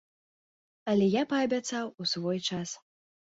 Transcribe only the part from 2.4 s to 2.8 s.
час.